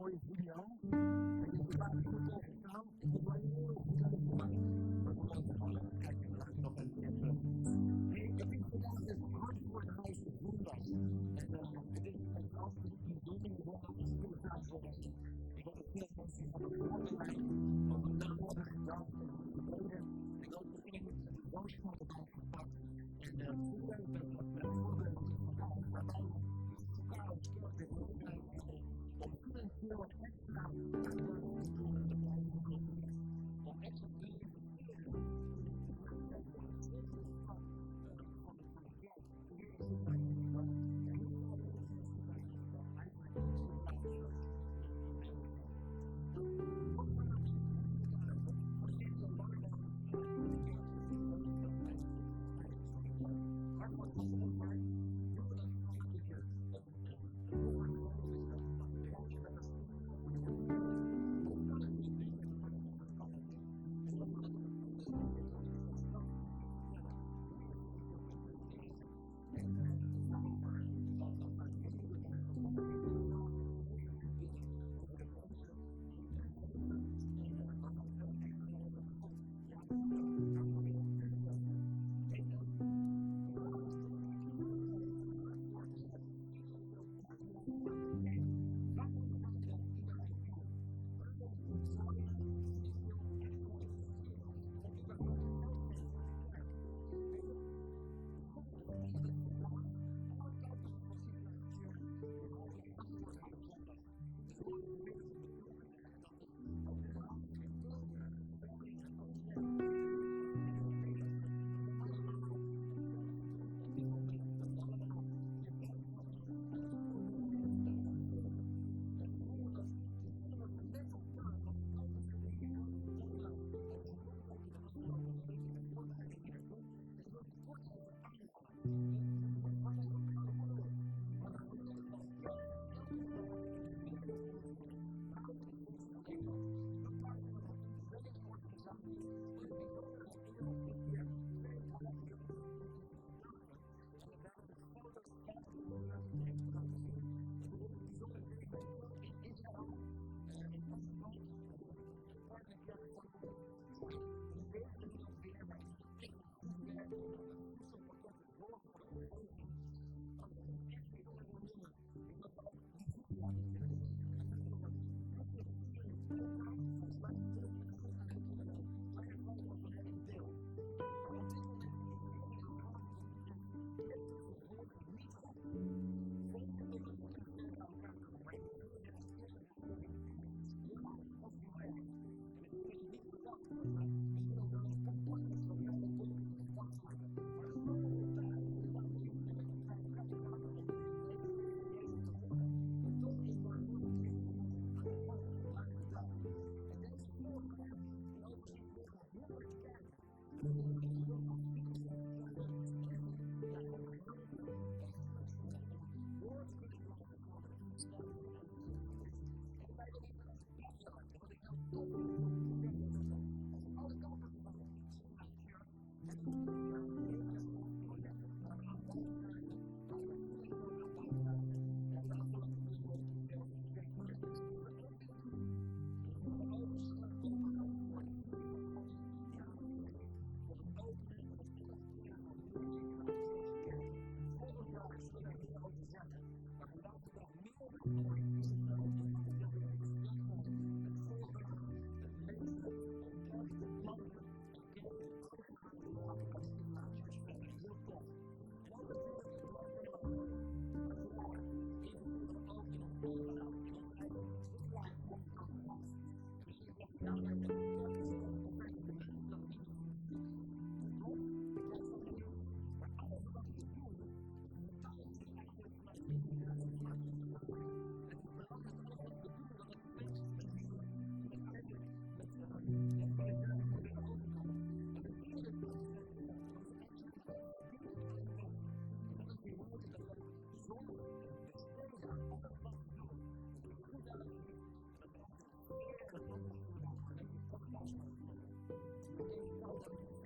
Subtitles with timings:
[0.00, 2.59] Moïse Bouillon, et les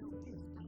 [0.00, 0.63] you eat.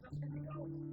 [0.00, 0.87] Thank go.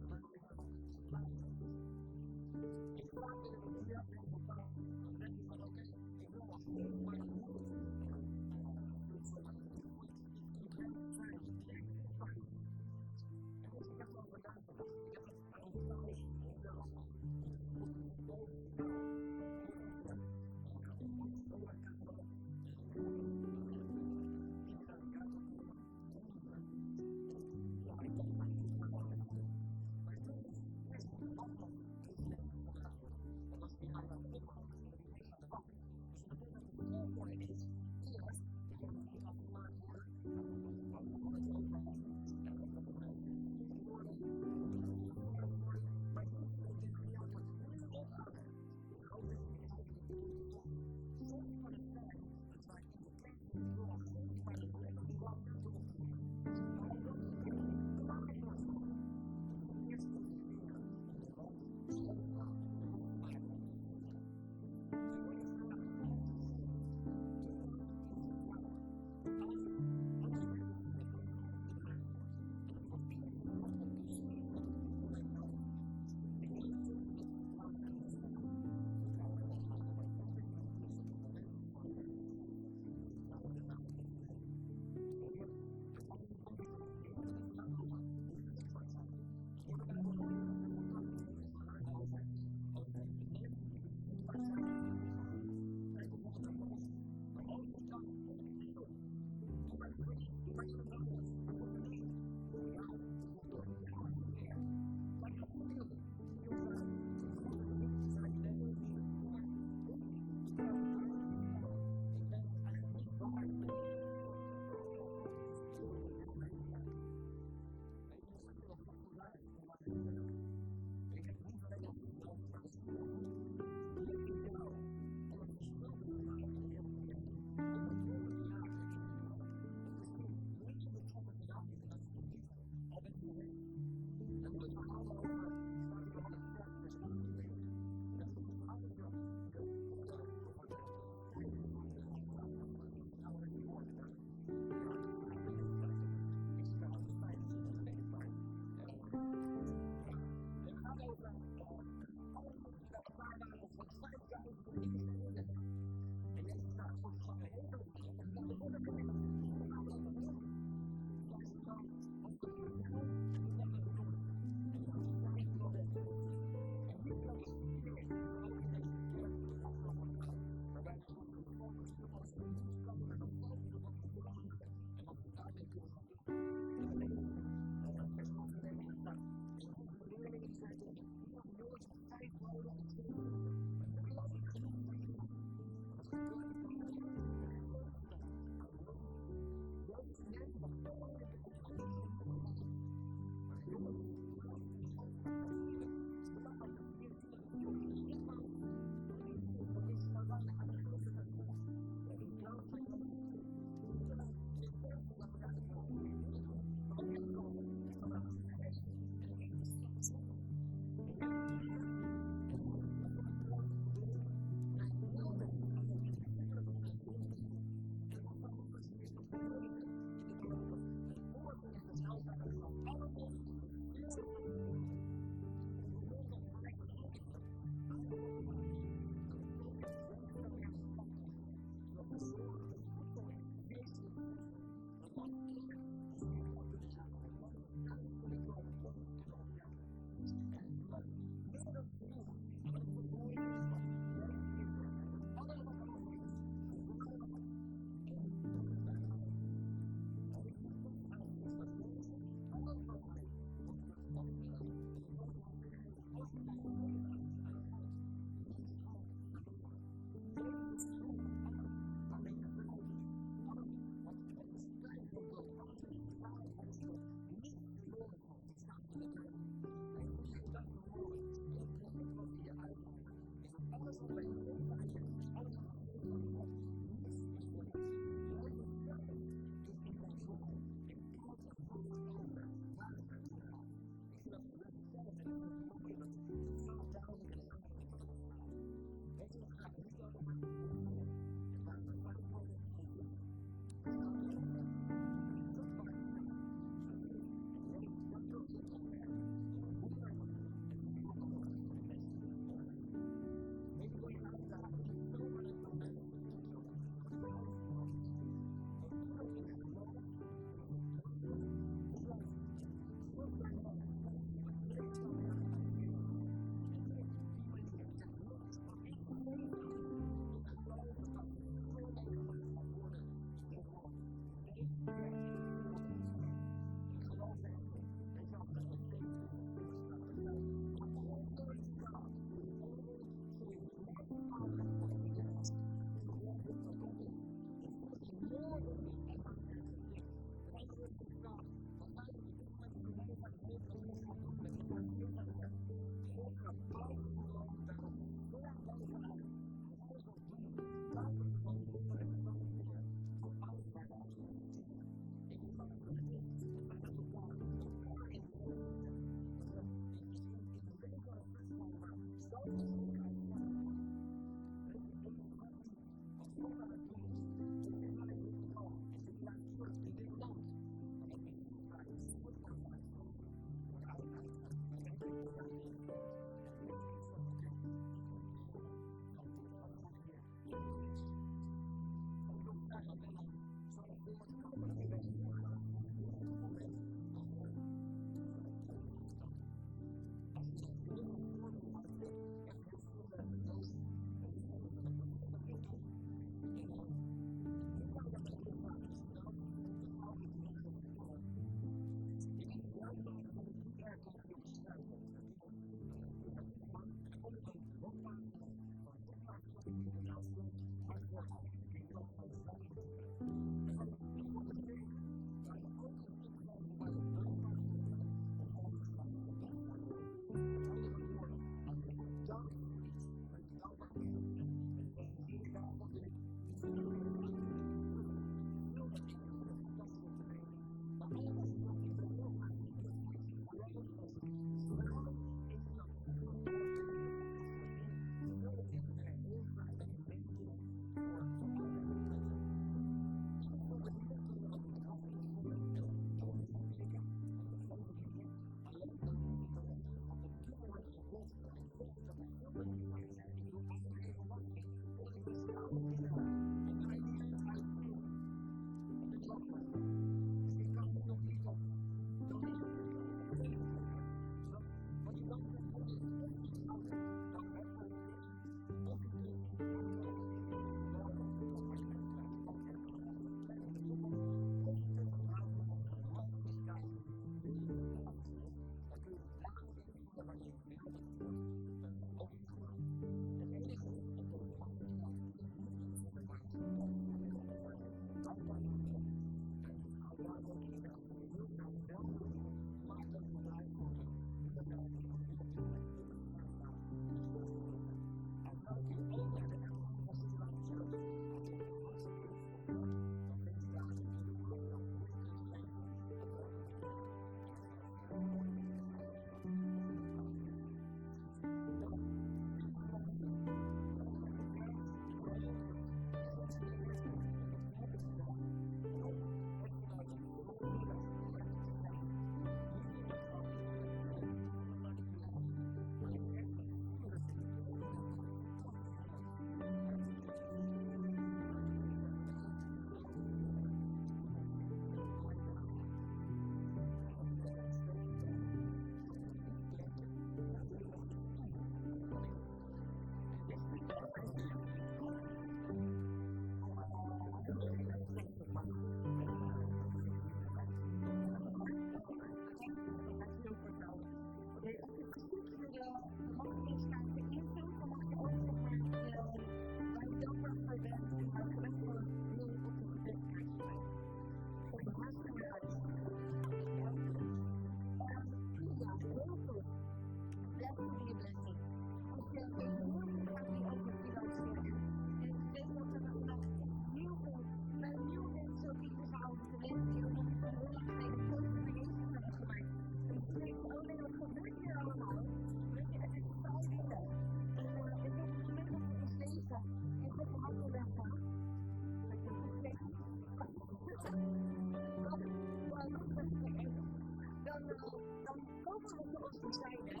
[598.24, 600.00] dan komen we zoals we zijn, hè?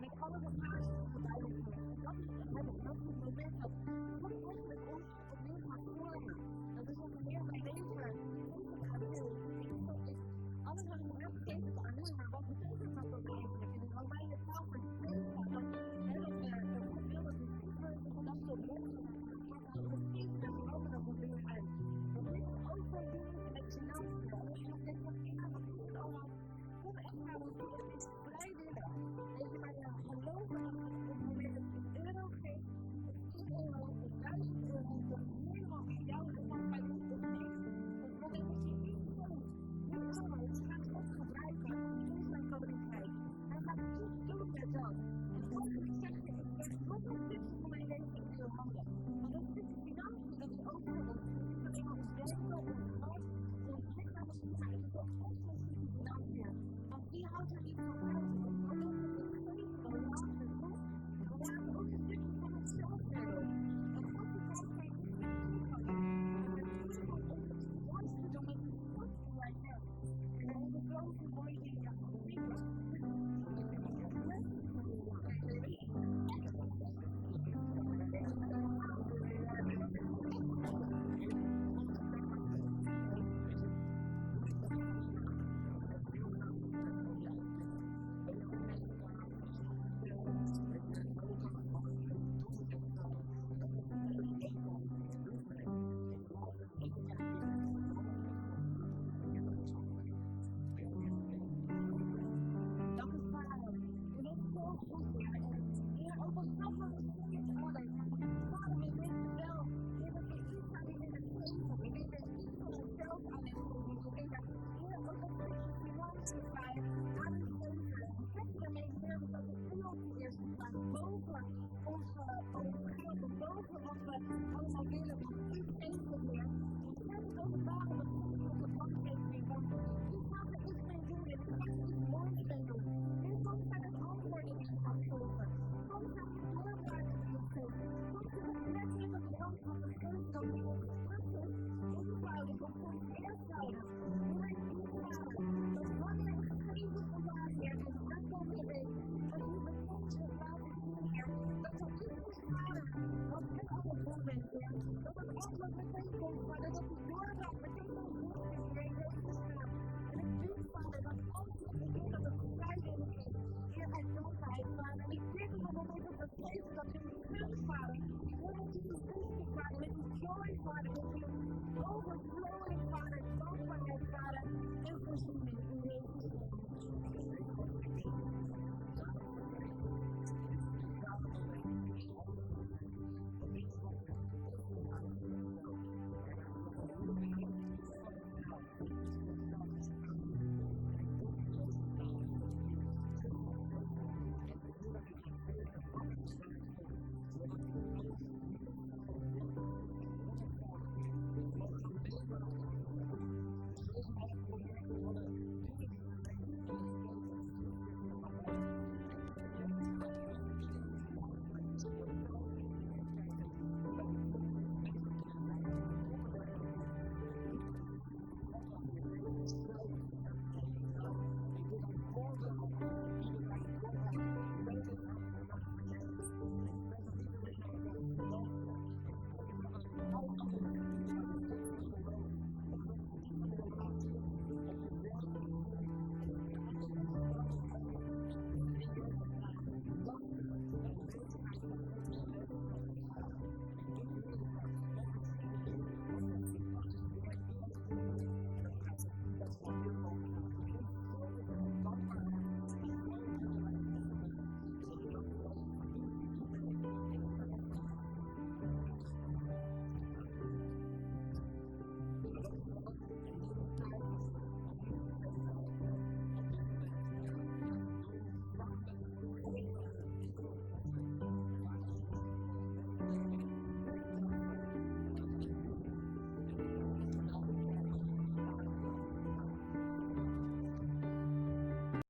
[0.00, 1.64] Met alle gevaars die
[2.02, 2.50] dat is het
[3.24, 3.60] moment.
[3.60, 5.84] Dat is het moment dat ons opnieuw gaat.
[6.74, 8.18] Dat is een meer we leven.
[8.54, 10.16] Leven gaat wil.
[10.64, 12.42] Alles wat we hebben betekent maar wat